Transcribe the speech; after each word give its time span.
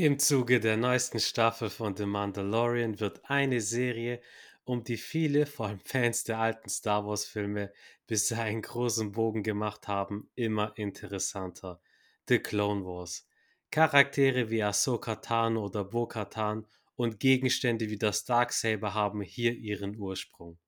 Im 0.00 0.18
Zuge 0.18 0.60
der 0.60 0.78
neuesten 0.78 1.20
Staffel 1.20 1.68
von 1.68 1.94
The 1.94 2.06
Mandalorian 2.06 3.00
wird 3.00 3.20
eine 3.24 3.60
Serie, 3.60 4.22
um 4.64 4.82
die 4.82 4.96
viele, 4.96 5.44
vor 5.44 5.66
allem 5.66 5.80
Fans 5.80 6.24
der 6.24 6.38
alten 6.38 6.70
Star 6.70 7.04
Wars-Filme, 7.04 7.70
bisher 8.06 8.44
einen 8.44 8.62
großen 8.62 9.12
Bogen 9.12 9.42
gemacht 9.42 9.88
haben, 9.88 10.30
immer 10.36 10.72
interessanter. 10.76 11.82
The 12.30 12.38
Clone 12.38 12.82
Wars. 12.82 13.28
Charaktere 13.70 14.48
wie 14.48 14.62
Ahsoka 14.62 15.16
Tano 15.16 15.66
oder 15.66 15.84
Bo-Katan 15.84 16.66
und 16.96 17.20
Gegenstände 17.20 17.90
wie 17.90 17.98
das 17.98 18.24
Darksaber 18.24 18.94
haben 18.94 19.20
hier 19.20 19.52
ihren 19.52 19.98
Ursprung. 19.98 20.58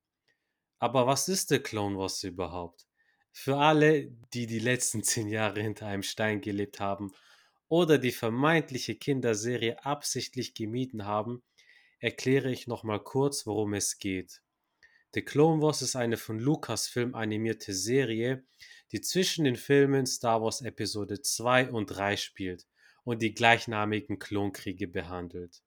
Aber 0.78 1.06
was 1.06 1.28
ist 1.28 1.48
The 1.48 1.58
Clone 1.58 1.96
Wars 1.96 2.22
überhaupt? 2.22 2.86
Für 3.30 3.56
alle, 3.56 4.10
die 4.34 4.46
die 4.46 4.58
letzten 4.58 5.02
zehn 5.02 5.28
Jahre 5.28 5.62
hinter 5.62 5.86
einem 5.86 6.02
Stein 6.02 6.42
gelebt 6.42 6.80
haben 6.80 7.12
oder 7.72 7.96
die 7.96 8.12
vermeintliche 8.12 8.96
Kinderserie 8.96 9.82
absichtlich 9.82 10.52
gemieden 10.52 11.06
haben, 11.06 11.42
erkläre 12.00 12.52
ich 12.52 12.66
nochmal 12.66 13.02
kurz, 13.02 13.46
worum 13.46 13.72
es 13.72 13.98
geht. 13.98 14.42
The 15.14 15.22
Clone 15.22 15.62
Wars 15.62 15.80
ist 15.80 15.96
eine 15.96 16.18
von 16.18 16.38
Lucasfilm 16.38 17.14
animierte 17.14 17.72
Serie, 17.72 18.44
die 18.92 19.00
zwischen 19.00 19.46
den 19.46 19.56
Filmen 19.56 20.04
Star 20.04 20.42
Wars 20.42 20.60
Episode 20.60 21.22
2 21.22 21.70
und 21.70 21.86
3 21.86 22.18
spielt 22.18 22.66
und 23.04 23.22
die 23.22 23.32
gleichnamigen 23.32 24.18
Klonkriege 24.18 24.86
behandelt. 24.86 25.62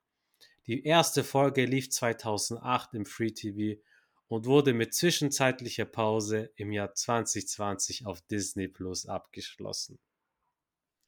Die 0.67 0.83
erste 0.83 1.23
Folge 1.23 1.65
lief 1.65 1.89
2008 1.89 2.93
im 2.93 3.07
Free 3.07 3.31
TV 3.31 3.81
und 4.27 4.45
wurde 4.45 4.75
mit 4.75 4.93
zwischenzeitlicher 4.93 5.85
Pause 5.85 6.51
im 6.55 6.71
Jahr 6.71 6.93
2020 6.93 8.05
auf 8.05 8.21
Disney 8.21 8.67
Plus 8.67 9.07
abgeschlossen. 9.07 9.97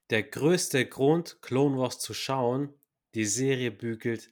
Der 0.10 0.24
größte 0.24 0.86
Grund, 0.88 1.42
Clone 1.42 1.78
Wars 1.78 2.00
zu 2.00 2.14
schauen, 2.14 2.74
die 3.14 3.26
Serie 3.26 3.72
bügelt 3.72 4.32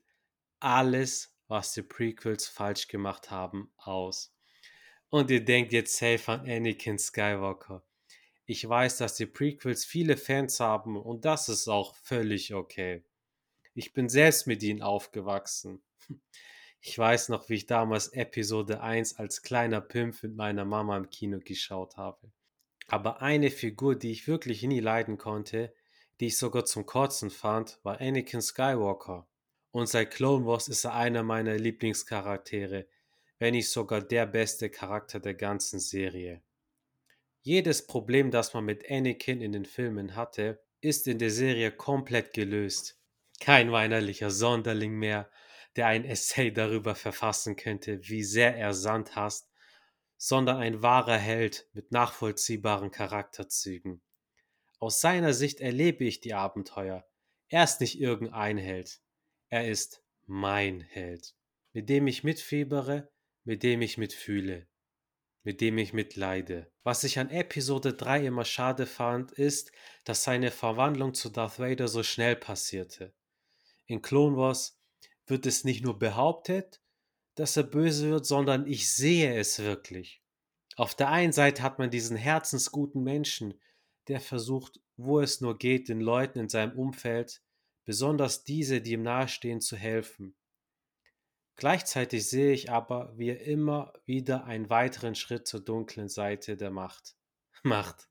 alles, 0.60 1.36
was 1.48 1.74
die 1.74 1.82
Prequels 1.82 2.48
falsch 2.48 2.88
gemacht 2.88 3.30
haben, 3.30 3.72
aus. 3.78 4.34
Und 5.10 5.30
ihr 5.32 5.44
denkt 5.44 5.74
jetzt 5.74 5.98
safe 5.98 6.32
an 6.32 6.50
Anakin 6.50 6.98
Skywalker. 6.98 7.86
Ich 8.46 8.68
weiß, 8.68 8.98
dass 8.98 9.16
die 9.16 9.26
Prequels 9.26 9.84
viele 9.84 10.18
Fans 10.18 10.60
haben 10.60 10.96
und 10.96 11.26
das 11.26 11.50
ist 11.50 11.68
auch 11.68 11.96
völlig 11.96 12.54
okay. 12.54 13.04
Ich 13.74 13.92
bin 13.92 14.08
selbst 14.08 14.48
mit 14.48 14.64
ihnen 14.64 14.82
aufgewachsen. 14.82 15.82
Ich 16.80 16.98
weiß 16.98 17.30
noch, 17.30 17.50
wie 17.50 17.56
ich 17.56 17.66
damals 17.66 18.10
Episode 18.10 18.80
1 18.80 19.18
als 19.18 19.42
kleiner 19.42 19.82
Pimp 19.82 20.22
mit 20.22 20.36
meiner 20.36 20.66
Mama 20.66 20.96
im 20.96 21.10
Kino 21.10 21.40
geschaut 21.40 21.98
habe. 21.98 22.32
Aber 22.88 23.22
eine 23.22 23.50
Figur, 23.50 23.96
die 23.96 24.12
ich 24.12 24.28
wirklich 24.28 24.64
nie 24.64 24.80
leiden 24.80 25.18
konnte, 25.18 25.74
die 26.20 26.28
ich 26.28 26.38
sogar 26.38 26.66
zum 26.66 26.86
Kotzen 26.86 27.30
fand, 27.30 27.80
war 27.84 28.00
Anakin 28.00 28.42
Skywalker. 28.42 29.28
Und 29.72 29.90
seit 29.90 30.12
Clone 30.12 30.46
Wars 30.46 30.68
ist 30.68 30.86
er 30.86 30.94
einer 30.94 31.24
meiner 31.24 31.58
Lieblingscharaktere, 31.58 32.88
wenn 33.40 33.54
nicht 33.54 33.70
sogar 33.70 34.02
der 34.02 34.26
beste 34.26 34.70
Charakter 34.70 35.20
der 35.20 35.34
ganzen 35.34 35.80
Serie. 35.80 36.42
Jedes 37.42 37.86
Problem, 37.86 38.32
das 38.32 38.54
man 38.54 38.66
mit 38.66 38.90
Anakin 38.90 39.42
in 39.42 39.52
den 39.52 39.66
Filmen 39.66 40.16
hatte, 40.16 40.64
ist 40.82 41.08
in 41.08 41.20
der 41.20 41.32
Serie 41.32 41.72
komplett 41.72 42.34
gelöst. 42.34 43.00
Kein 43.40 43.72
weinerlicher 43.72 44.32
Sonderling 44.32 44.94
mehr, 44.98 45.30
der 45.76 45.88
ein 45.88 46.06
Essay 46.06 46.52
darüber 46.52 46.96
verfassen 46.96 47.56
könnte, 47.56 48.00
wie 48.08 48.24
sehr 48.24 48.56
er 48.56 48.74
Sand 48.74 49.16
hasst, 49.16 49.50
sondern 50.18 50.58
ein 50.58 50.82
wahrer 50.82 51.18
Held 51.18 51.68
mit 51.74 51.92
nachvollziehbaren 51.92 52.92
Charakterzügen. 52.92 54.02
Aus 54.80 55.02
seiner 55.02 55.34
Sicht 55.34 55.62
erlebe 55.62 56.04
ich 56.06 56.22
die 56.22 56.34
Abenteuer. 56.34 57.06
Er 57.50 57.64
ist 57.64 57.82
nicht 57.82 58.00
irgendein 58.00 58.58
Held. 58.58 59.02
Er 59.50 59.70
ist 59.70 60.04
mein 60.26 60.82
Held, 60.82 61.36
mit 61.74 61.90
dem 61.90 62.08
ich 62.08 62.24
mitfiebere, 62.24 63.12
mit 63.44 63.64
dem 63.64 63.82
ich 63.82 63.98
mitfühle, 63.98 64.68
mit 65.44 65.62
dem 65.62 65.78
ich 65.78 65.94
mitleide. 65.94 66.72
Was 66.84 67.04
ich 67.04 67.20
an 67.20 67.30
Episode 67.30 67.94
3 67.94 68.26
immer 68.26 68.46
schade 68.46 68.86
fand, 68.86 69.32
ist, 69.32 69.72
dass 70.04 70.24
seine 70.24 70.52
Verwandlung 70.52 71.14
zu 71.14 71.30
Darth 71.30 71.60
Vader 71.60 71.88
so 71.88 72.04
schnell 72.04 72.36
passierte. 72.36 73.14
In 73.86 74.02
Clone 74.02 74.36
Wars 74.36 74.80
wird 75.28 75.46
es 75.46 75.64
nicht 75.64 75.84
nur 75.84 75.98
behauptet, 76.00 76.82
dass 77.36 77.58
er 77.58 77.64
böse 77.64 78.10
wird, 78.10 78.26
sondern 78.26 78.66
ich 78.66 78.92
sehe 78.92 79.38
es 79.38 79.60
wirklich. 79.60 80.22
Auf 80.76 80.96
der 80.96 81.10
einen 81.10 81.34
Seite 81.34 81.64
hat 81.64 81.80
man 81.80 81.90
diesen 81.90 82.18
herzensguten 82.18 83.04
Menschen, 83.04 83.60
der 84.08 84.20
versucht, 84.20 84.82
wo 84.98 85.20
es 85.20 85.42
nur 85.42 85.58
geht, 85.58 85.90
den 85.90 86.02
Leuten 86.02 86.40
in 86.40 86.50
seinem 86.50 86.78
Umfeld, 86.78 87.42
besonders 87.86 88.44
diese, 88.44 88.82
die 88.82 88.94
ihm 88.94 89.04
nahestehen, 89.04 89.62
zu 89.62 89.76
helfen. 89.76 90.36
Gleichzeitig 91.56 92.28
sehe 92.30 92.52
ich 92.52 92.72
aber, 92.72 93.14
wie 93.18 93.30
er 93.30 93.42
immer 93.42 93.94
wieder 94.06 94.46
einen 94.46 94.70
weiteren 94.70 95.16
Schritt 95.16 95.48
zur 95.48 95.64
dunklen 95.64 96.10
Seite 96.10 96.58
der 96.58 96.72
Macht 96.72 97.16
macht. 97.64 98.10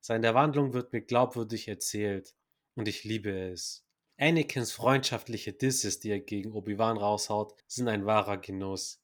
Seine 0.00 0.34
Wandlung 0.34 0.72
wird 0.72 0.92
mir 0.92 1.02
glaubwürdig 1.02 1.68
erzählt 1.68 2.34
und 2.74 2.88
ich 2.88 3.04
liebe 3.04 3.30
es. 3.30 3.84
Anakins 4.22 4.70
freundschaftliche 4.70 5.52
Disses, 5.52 5.98
die 5.98 6.10
er 6.10 6.20
gegen 6.20 6.52
Obi-Wan 6.52 6.96
raushaut, 6.96 7.56
sind 7.66 7.88
ein 7.88 8.06
wahrer 8.06 8.36
Genuss. 8.36 9.02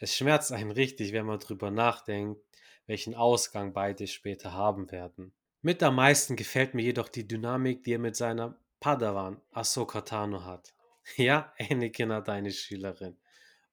Es 0.00 0.16
schmerzt 0.16 0.50
einen 0.50 0.72
richtig, 0.72 1.12
wenn 1.12 1.24
man 1.24 1.38
drüber 1.38 1.70
nachdenkt, 1.70 2.42
welchen 2.88 3.14
Ausgang 3.14 3.72
beide 3.72 4.08
später 4.08 4.52
haben 4.52 4.90
werden. 4.90 5.32
Mit 5.62 5.84
am 5.84 5.94
meisten 5.94 6.34
gefällt 6.34 6.74
mir 6.74 6.82
jedoch 6.82 7.08
die 7.08 7.28
Dynamik, 7.28 7.84
die 7.84 7.92
er 7.92 8.00
mit 8.00 8.16
seiner 8.16 8.58
Padawan 8.80 9.40
Ahsoka 9.52 10.00
Tano 10.00 10.44
hat. 10.44 10.74
Ja, 11.16 11.52
Anakin 11.58 12.12
hat 12.12 12.28
eine 12.28 12.50
Schülerin. 12.50 13.16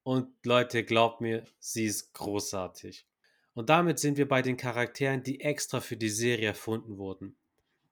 Und 0.03 0.29
Leute, 0.45 0.83
glaubt 0.83 1.21
mir, 1.21 1.43
sie 1.57 1.85
ist 1.85 2.13
großartig. 2.13 3.07
Und 3.55 3.69
damit 3.69 3.97
sind 3.97 4.17
wir 4.17 4.27
bei 4.27 4.43
den 4.43 4.57
Charakteren, 4.57 5.23
die 5.23 5.41
extra 5.41 5.81
für 5.81 5.97
die 5.97 6.09
Serie 6.09 6.49
erfunden 6.49 6.99
wurden. 6.99 7.35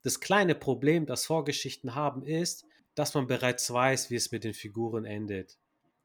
Das 0.03 0.19
kleine 0.19 0.53
Problem, 0.53 1.07
das 1.07 1.25
Vorgeschichten 1.25 1.95
haben, 1.95 2.23
ist, 2.23 2.65
dass 2.95 3.13
man 3.13 3.27
bereits 3.27 3.71
weiß, 3.71 4.09
wie 4.09 4.15
es 4.15 4.31
mit 4.31 4.43
den 4.43 4.53
Figuren 4.53 5.05
endet, 5.05 5.57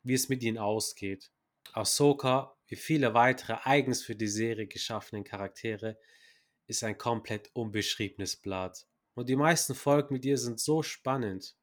wie 0.03 0.15
es 0.15 0.29
mit 0.29 0.43
ihnen 0.43 0.59
ausgeht. 0.59 1.31
Ahsoka, 1.73 2.57
wie 2.67 2.77
viele 2.77 3.15
weitere 3.15 3.57
eigens 3.63 4.03
für 4.03 4.17
die 4.17 4.29
Serie 4.29 4.67
geschaffenen 4.67 5.25
Charaktere, 5.25 5.99
ist 6.67 6.85
ein 6.85 6.99
komplett 6.99 7.51
unbeschriebenes 7.55 8.37
Blatt. 8.37 8.87
Und 9.15 9.29
die 9.29 9.37
meisten 9.37 9.75
Folgen 9.75 10.15
mit 10.15 10.25
ihr 10.25 10.39
sind 10.39 10.61
so 10.61 10.83
spannend. 10.83 11.57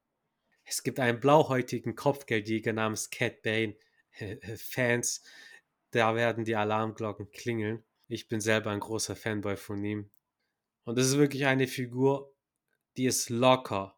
Es 0.63 0.83
gibt 0.83 0.99
einen 0.99 1.19
blauhäutigen 1.19 1.95
Kopfgeldjäger 1.95 2.73
namens 2.73 3.09
Cat 3.09 3.41
Bane. 3.41 3.75
Fans, 4.57 5.23
da 5.91 6.15
werden 6.15 6.45
die 6.45 6.55
Alarmglocken 6.55 7.31
klingeln. 7.31 7.83
Ich 8.07 8.27
bin 8.27 8.41
selber 8.41 8.71
ein 8.71 8.79
großer 8.79 9.15
Fanboy 9.15 9.57
von 9.57 9.83
ihm. 9.83 10.09
Und 10.83 10.97
das 10.97 11.07
ist 11.07 11.17
wirklich 11.17 11.45
eine 11.45 11.67
Figur, 11.67 12.33
die 12.95 13.05
es 13.05 13.29
locker 13.29 13.96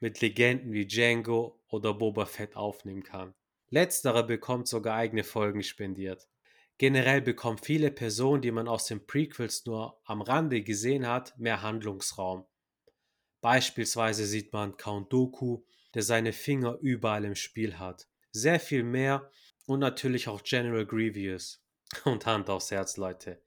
mit 0.00 0.20
Legenden 0.20 0.72
wie 0.72 0.86
Django 0.86 1.60
oder 1.68 1.94
Boba 1.94 2.26
Fett 2.26 2.56
aufnehmen 2.56 3.02
kann. 3.02 3.34
Letzterer 3.70 4.22
bekommt 4.22 4.68
sogar 4.68 4.96
eigene 4.96 5.24
Folgen 5.24 5.62
spendiert. 5.62 6.28
Generell 6.78 7.20
bekommen 7.20 7.58
viele 7.58 7.90
Personen, 7.90 8.40
die 8.40 8.52
man 8.52 8.68
aus 8.68 8.86
den 8.86 9.06
Prequels 9.06 9.66
nur 9.66 10.00
am 10.04 10.22
Rande 10.22 10.62
gesehen 10.62 11.06
hat, 11.06 11.36
mehr 11.38 11.62
Handlungsraum. 11.62 12.46
Beispielsweise 13.40 14.26
sieht 14.26 14.52
man 14.52 14.76
Count 14.76 15.12
Doku, 15.12 15.64
der 15.94 16.02
seine 16.02 16.32
Finger 16.32 16.78
überall 16.80 17.24
im 17.24 17.34
Spiel 17.34 17.78
hat. 17.78 18.06
Sehr 18.30 18.60
viel 18.60 18.84
mehr 18.84 19.30
und 19.66 19.80
natürlich 19.80 20.28
auch 20.28 20.42
General 20.42 20.86
Grievous. 20.86 21.62
Und 22.04 22.26
Hand 22.26 22.50
aufs 22.50 22.70
Herz, 22.70 22.98
Leute. 22.98 23.40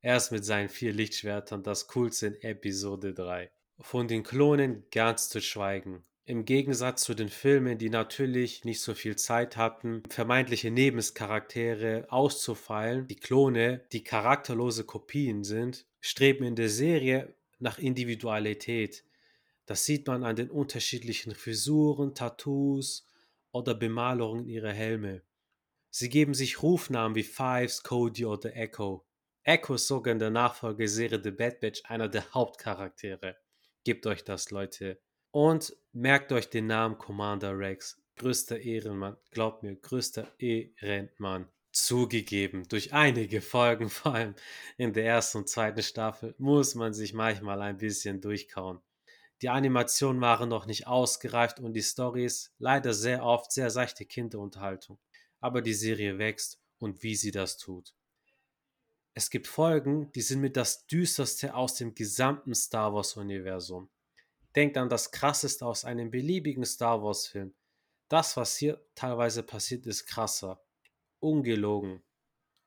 Er 0.00 0.16
ist 0.16 0.32
mit 0.32 0.46
seinen 0.46 0.70
vier 0.70 0.94
Lichtschwertern 0.94 1.62
das 1.62 1.86
coolste 1.88 2.28
in 2.28 2.40
Episode 2.40 3.12
3. 3.12 3.52
Von 3.82 4.06
den 4.06 4.22
Klonen 4.22 4.84
ganz 4.92 5.28
zu 5.28 5.40
schweigen. 5.40 6.04
Im 6.24 6.44
Gegensatz 6.44 7.02
zu 7.02 7.14
den 7.14 7.28
Filmen, 7.28 7.78
die 7.78 7.90
natürlich 7.90 8.64
nicht 8.64 8.80
so 8.80 8.94
viel 8.94 9.16
Zeit 9.16 9.56
hatten, 9.56 10.04
vermeintliche 10.08 10.70
Nebencharaktere 10.70 12.06
auszufeilen, 12.08 13.08
die 13.08 13.16
Klone, 13.16 13.84
die 13.90 14.04
charakterlose 14.04 14.84
Kopien 14.84 15.42
sind, 15.42 15.84
streben 16.00 16.44
in 16.44 16.54
der 16.54 16.68
Serie 16.68 17.34
nach 17.58 17.78
Individualität. 17.78 19.04
Das 19.66 19.84
sieht 19.84 20.06
man 20.06 20.22
an 20.22 20.36
den 20.36 20.48
unterschiedlichen 20.48 21.34
Frisuren, 21.34 22.14
Tattoos 22.14 23.08
oder 23.50 23.74
Bemalungen 23.74 24.46
ihrer 24.46 24.72
Helme. 24.72 25.22
Sie 25.90 26.08
geben 26.08 26.34
sich 26.34 26.62
Rufnamen 26.62 27.16
wie 27.16 27.24
Fives, 27.24 27.82
Cody 27.82 28.26
oder 28.26 28.56
Echo. 28.56 29.04
Echo 29.42 29.74
ist 29.74 29.88
sogar 29.88 30.12
in 30.12 30.20
der 30.20 30.30
Nachfolgeserie 30.30 31.20
The 31.22 31.32
Bad 31.32 31.58
Batch 31.58 31.82
einer 31.86 32.08
der 32.08 32.32
Hauptcharaktere. 32.32 33.36
Gebt 33.84 34.06
euch 34.06 34.22
das, 34.22 34.50
Leute. 34.50 35.00
Und 35.32 35.76
merkt 35.92 36.30
euch 36.30 36.48
den 36.48 36.66
Namen 36.66 36.98
Commander 36.98 37.58
Rex. 37.58 38.00
Größter 38.16 38.60
Ehrenmann. 38.60 39.16
Glaubt 39.30 39.62
mir, 39.62 39.74
größter 39.74 40.32
Ehrenmann. 40.38 41.48
Zugegeben, 41.72 42.68
durch 42.68 42.92
einige 42.92 43.40
Folgen, 43.40 43.88
vor 43.90 44.14
allem 44.14 44.34
in 44.76 44.92
der 44.92 45.06
ersten 45.06 45.38
und 45.38 45.48
zweiten 45.48 45.82
Staffel, 45.82 46.34
muss 46.38 46.74
man 46.74 46.92
sich 46.92 47.14
manchmal 47.14 47.62
ein 47.62 47.78
bisschen 47.78 48.20
durchkauen. 48.20 48.80
Die 49.40 49.48
Animationen 49.48 50.20
waren 50.20 50.48
noch 50.48 50.66
nicht 50.66 50.86
ausgereift 50.86 51.58
und 51.58 51.72
die 51.72 51.80
Story 51.80 52.26
ist 52.26 52.54
leider 52.58 52.94
sehr 52.94 53.24
oft 53.24 53.50
sehr 53.50 53.70
seichte 53.70 54.04
Kinderunterhaltung. 54.04 54.98
Aber 55.40 55.62
die 55.62 55.74
Serie 55.74 56.18
wächst 56.18 56.60
und 56.78 57.02
wie 57.02 57.16
sie 57.16 57.32
das 57.32 57.56
tut. 57.56 57.94
Es 59.14 59.28
gibt 59.28 59.46
Folgen, 59.46 60.10
die 60.12 60.22
sind 60.22 60.40
mit 60.40 60.56
das 60.56 60.86
düsterste 60.86 61.54
aus 61.54 61.74
dem 61.74 61.94
gesamten 61.94 62.54
Star 62.54 62.94
Wars-Universum. 62.94 63.90
Denkt 64.56 64.76
an 64.78 64.88
das 64.88 65.10
krasseste 65.10 65.66
aus 65.66 65.84
einem 65.84 66.10
beliebigen 66.10 66.64
Star 66.64 67.02
Wars-Film. 67.02 67.54
Das, 68.08 68.36
was 68.36 68.56
hier 68.56 68.82
teilweise 68.94 69.42
passiert, 69.42 69.86
ist 69.86 70.06
krasser. 70.06 70.62
Ungelogen. 71.20 72.02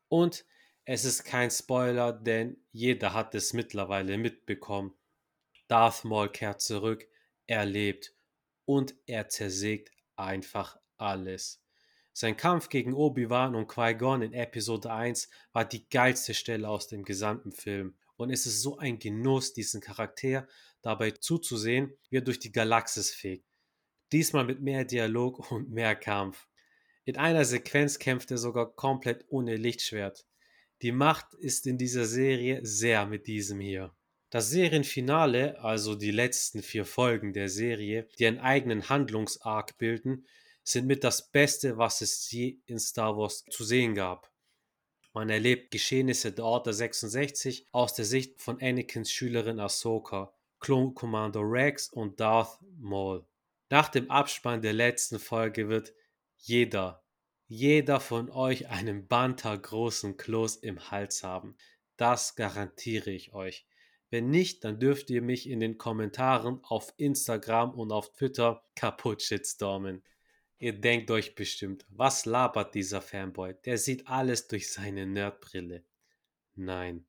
Und 0.08 0.46
es 0.86 1.04
ist 1.04 1.24
kein 1.24 1.50
Spoiler, 1.50 2.14
denn 2.14 2.58
jeder 2.72 3.14
hat 3.14 3.34
es 3.34 3.54
mittlerweile 3.54 4.18
mitbekommen. 4.18 4.94
Darth 5.68 6.04
Maul 6.04 6.30
kehrt 6.30 6.62
zurück, 6.62 7.08
er 7.48 7.66
lebt 7.66 8.14
und 8.66 8.96
er 9.08 9.30
zersägt 9.30 9.92
einfach 10.16 10.80
alles. 10.98 11.65
Sein 12.18 12.38
Kampf 12.38 12.70
gegen 12.70 12.94
Obi-Wan 12.94 13.56
und 13.56 13.68
Qui-Gon 13.68 14.22
in 14.22 14.32
Episode 14.32 14.90
1 14.90 15.28
war 15.52 15.66
die 15.66 15.86
geilste 15.90 16.34
Stelle 16.34 16.70
aus 16.70 16.88
dem 16.88 17.04
gesamten 17.04 17.52
Film. 17.52 17.98
Und 18.16 18.30
es 18.30 18.46
ist 18.46 18.62
so 18.62 18.78
ein 18.78 19.00
Genuss, 19.00 19.52
diesen 19.52 19.82
Charakter 19.82 20.48
dabei 20.82 21.12
zuzusehen, 21.12 21.92
wie 22.10 22.16
er 22.16 22.22
durch 22.22 22.40
die 22.40 22.54
Galaxis 22.54 23.12
fegt. 23.12 23.44
Diesmal 24.14 24.46
mit 24.46 24.62
mehr 24.62 24.86
Dialog 24.86 25.52
und 25.52 25.72
mehr 25.72 25.94
Kampf. 25.94 26.48
In 27.04 27.18
einer 27.18 27.44
Sequenz 27.44 28.00
kämpft 28.00 28.32
er 28.32 28.38
sogar 28.38 28.74
komplett 28.74 29.26
ohne 29.28 29.58
Lichtschwert. 29.58 30.26
Die 30.84 30.94
Macht 30.94 31.34
ist 31.34 31.68
in 31.68 31.78
dieser 31.78 32.06
Serie 32.06 32.62
sehr 32.64 33.06
mit 33.06 33.28
diesem 33.28 33.60
hier. 33.60 33.94
Das 34.30 34.50
Serienfinale, 34.50 35.60
also 35.60 35.96
die 35.96 36.12
letzten 36.12 36.64
vier 36.64 36.86
Folgen 36.86 37.34
der 37.34 37.50
Serie, 37.50 38.08
die 38.18 38.26
einen 38.26 38.40
eigenen 38.40 38.88
Handlungsarc 38.88 39.78
bilden, 39.78 40.26
sind 40.66 40.88
mit 40.88 41.04
das 41.04 41.32
Beste, 41.32 41.78
was 41.78 42.02
es 42.02 42.30
je 42.32 42.58
in 42.66 42.80
Star 42.80 43.16
Wars 43.16 43.46
zu 43.50 43.64
sehen 43.64 43.96
gab. 43.96 44.32
Man 45.14 45.30
erlebt 45.30 45.72
Geschehnisse 45.72 46.34
der 46.34 46.44
Order 46.44 46.74
66 46.74 47.68
aus 47.72 47.94
der 47.94 48.04
Sicht 48.04 48.42
von 48.42 48.62
Anakins 48.62 49.12
Schülerin 49.12 49.62
Ahsoka, 49.62 50.34
Clone 50.60 50.94
Commander 50.94 51.42
Rex 51.42 51.88
und 51.88 52.20
Darth 52.20 52.60
Maul. 52.78 53.26
Nach 53.70 53.88
dem 53.88 54.12
Abspann 54.12 54.62
der 54.62 54.74
letzten 54.74 55.20
Folge 55.20 55.70
wird 55.70 55.94
jeder, 56.38 57.04
jeder 57.48 58.00
von 58.00 58.30
euch 58.30 58.68
einen 58.68 59.08
Banter 59.08 59.58
großen 59.58 60.18
Kloß 60.18 60.58
im 60.58 60.92
Hals 60.92 61.24
haben. 61.24 61.56
Das 61.96 62.36
garantiere 62.36 63.12
ich 63.12 63.34
euch. 63.34 63.68
Wenn 64.10 64.30
nicht, 64.30 64.64
dann 64.64 64.80
dürft 64.80 65.10
ihr 65.10 65.22
mich 65.22 65.48
in 65.50 65.60
den 65.60 65.78
Kommentaren 65.78 66.60
auf 66.64 66.94
Instagram 66.98 67.74
und 67.74 67.92
auf 67.92 68.12
Twitter 68.14 68.64
kaputt 68.76 69.22
shitstormen. 69.22 70.04
Ihr 70.66 70.74
denkt 70.74 71.12
euch 71.12 71.36
bestimmt, 71.36 71.86
was 71.90 72.26
labert 72.26 72.74
dieser 72.74 73.00
Fanboy? 73.00 73.54
Der 73.66 73.78
sieht 73.78 74.08
alles 74.08 74.48
durch 74.48 74.74
seine 74.74 75.06
Nerdbrille. 75.06 75.86
Nein. 76.56 77.06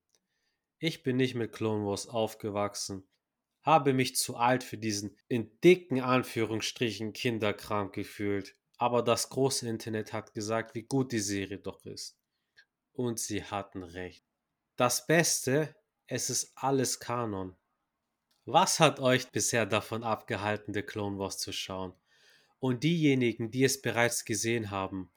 Ich 0.79 1.03
bin 1.03 1.17
nicht 1.17 1.35
mit 1.35 1.55
Clone 1.55 1.87
Wars 1.87 2.06
aufgewachsen, 2.06 3.08
habe 3.62 3.94
mich 3.94 4.14
zu 4.14 4.37
alt 4.37 4.62
für 4.62 4.76
diesen 4.76 5.17
in 5.29 5.58
dicken 5.64 6.03
Anführungsstrichen 6.03 7.14
Kinderkram 7.14 7.93
gefühlt, 7.93 8.55
aber 8.76 9.03
das 9.03 9.31
große 9.31 9.67
Internet 9.67 10.12
hat 10.12 10.35
gesagt, 10.35 10.75
wie 10.75 10.82
gut 10.82 11.11
die 11.11 11.19
Serie 11.19 11.56
doch 11.56 11.87
ist. 11.87 12.20
Und 12.93 13.19
sie 13.19 13.43
hatten 13.43 13.82
recht. 13.82 14.23
Das 14.76 15.06
Beste 15.06 15.75
es 16.06 16.29
ist 16.29 16.53
alles 16.56 17.00
Kanon. 17.00 17.56
Was 18.44 18.81
hat 18.81 19.00
euch 19.00 19.31
bisher 19.31 19.64
davon 19.64 20.05
abgehalten, 20.05 20.75
The 20.75 20.82
Clone 20.82 21.19
Wars 21.19 21.38
zu 21.38 21.55
schauen? 21.55 21.94
Und 22.58 22.85
diejenigen, 22.85 23.50
die 23.50 23.64
es 23.64 23.81
bereits 23.82 24.25
gesehen 24.25 24.70
haben, 24.70 25.11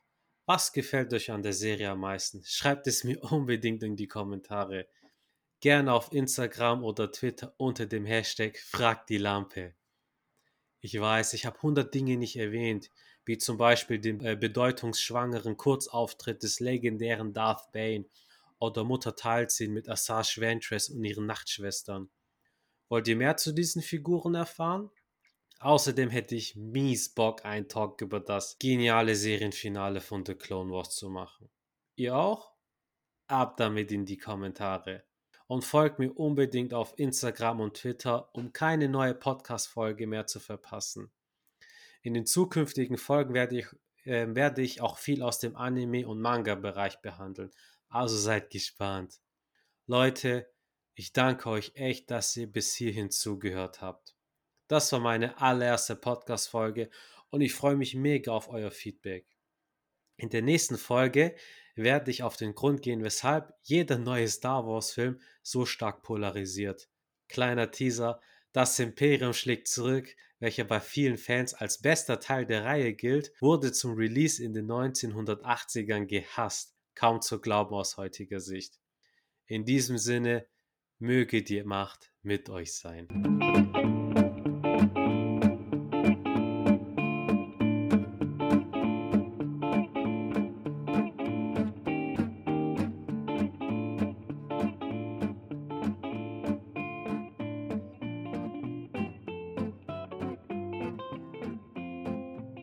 was 0.45 0.73
gefällt 0.73 1.13
euch 1.13 1.31
an 1.31 1.43
der 1.43 1.53
Serie 1.53 1.91
am 1.91 1.99
meisten? 1.99 2.43
Schreibt 2.43 2.87
es 2.87 3.03
mir 3.03 3.23
unbedingt 3.31 3.83
in 3.83 3.95
die 3.95 4.07
Kommentare. 4.07 4.87
Gerne 5.59 5.93
auf 5.93 6.11
Instagram 6.11 6.83
oder 6.83 7.11
Twitter 7.11 7.53
unter 7.57 7.85
dem 7.85 8.05
Hashtag 8.05 8.57
Frag 8.57 9.07
die 9.07 9.17
Lampe. 9.17 9.75
Ich 10.81 10.99
weiß, 10.99 11.33
ich 11.33 11.45
habe 11.45 11.57
100 11.57 11.93
Dinge 11.93 12.17
nicht 12.17 12.37
erwähnt, 12.37 12.89
wie 13.25 13.37
zum 13.37 13.57
Beispiel 13.57 13.99
den 13.99 14.21
äh, 14.21 14.35
bedeutungsschwangeren 14.35 15.57
Kurzauftritt 15.57 16.41
des 16.41 16.59
legendären 16.59 17.33
Darth 17.33 17.71
Bane 17.71 18.05
oder 18.57 18.83
Mutter 18.83 19.15
Talzin 19.15 19.71
mit 19.73 19.87
Asajj 19.87 20.39
Ventress 20.39 20.89
und 20.89 21.03
ihren 21.03 21.25
Nachtschwestern. 21.25 22.09
Wollt 22.87 23.07
ihr 23.07 23.15
mehr 23.15 23.37
zu 23.37 23.51
diesen 23.51 23.81
Figuren 23.83 24.33
erfahren? 24.33 24.89
Außerdem 25.59 26.09
hätte 26.09 26.35
ich 26.35 26.55
mies 26.55 27.09
Bock, 27.09 27.43
einen 27.43 27.67
Talk 27.67 28.01
über 28.01 28.21
das 28.21 28.57
geniale 28.59 29.15
Serienfinale 29.15 29.99
von 29.99 30.25
The 30.25 30.35
Clone 30.35 30.71
Wars 30.71 30.95
zu 30.95 31.09
machen. 31.09 31.49
Ihr 31.95 32.15
auch? 32.15 32.53
Ab 33.27 33.57
damit 33.57 33.91
in 33.91 34.05
die 34.05 34.17
Kommentare. 34.17 35.03
Und 35.47 35.65
folgt 35.65 35.99
mir 35.99 36.13
unbedingt 36.13 36.73
auf 36.73 36.97
Instagram 36.97 37.59
und 37.59 37.75
Twitter, 37.75 38.33
um 38.33 38.53
keine 38.53 38.87
neue 38.87 39.13
Podcast-Folge 39.13 40.07
mehr 40.07 40.27
zu 40.27 40.39
verpassen. 40.39 41.11
In 42.03 42.13
den 42.13 42.25
zukünftigen 42.25 42.97
Folgen 42.97 43.33
werde 43.33 43.59
ich, 43.59 43.67
äh, 44.05 44.33
werde 44.33 44.61
ich 44.61 44.79
auch 44.79 44.97
viel 44.97 45.21
aus 45.21 45.39
dem 45.39 45.57
Anime- 45.57 46.07
und 46.07 46.21
Manga-Bereich 46.21 47.01
behandeln, 47.01 47.51
also 47.89 48.15
seid 48.15 48.49
gespannt. 48.49 49.19
Leute, 49.87 50.49
ich 50.93 51.11
danke 51.11 51.49
euch 51.49 51.71
echt, 51.75 52.11
dass 52.11 52.37
ihr 52.37 52.49
bis 52.49 52.73
hierhin 52.75 53.11
zugehört 53.11 53.81
habt. 53.81 54.15
Das 54.69 54.91
war 54.91 54.99
meine 54.99 55.41
allererste 55.41 55.95
Podcast-Folge 55.95 56.91
und 57.31 57.41
ich 57.41 57.55
freue 57.55 57.75
mich 57.75 57.95
mega 57.95 58.31
auf 58.31 58.49
euer 58.49 58.69
Feedback. 58.69 59.25
In 60.15 60.29
der 60.29 60.43
nächsten 60.43 60.77
Folge 60.77 61.35
werde 61.75 62.11
ich 62.11 62.21
auf 62.21 62.37
den 62.37 62.53
Grund 62.53 62.83
gehen, 62.83 63.03
weshalb 63.03 63.51
jeder 63.63 63.97
neue 63.97 64.27
Star 64.27 64.67
Wars-Film 64.67 65.19
so 65.41 65.65
stark 65.65 66.03
polarisiert. 66.03 66.87
Kleiner 67.29 67.71
Teaser, 67.71 68.21
das 68.51 68.77
Imperium 68.77 69.33
schlägt 69.33 69.67
zurück, 69.67 70.15
welcher 70.37 70.65
bei 70.65 70.79
vielen 70.79 71.17
Fans 71.17 71.55
als 71.55 71.81
bester 71.81 72.19
Teil 72.19 72.45
der 72.45 72.63
Reihe 72.63 72.93
gilt, 72.93 73.33
wurde 73.41 73.71
zum 73.71 73.95
Release 73.95 74.43
in 74.43 74.53
den 74.53 74.67
1980ern 74.67 76.05
gehasst 76.05 76.75
kaum 76.93 77.21
zu 77.21 77.41
glauben 77.41 77.73
aus 77.73 77.97
heutiger 77.97 78.39
Sicht. 78.39 78.79
In 79.47 79.65
diesem 79.65 79.97
Sinne, 79.97 80.45
möge 80.99 81.41
die 81.41 81.63
Macht 81.63 82.11
mit 82.21 82.49
euch 82.49 82.73
sein. 82.75 83.07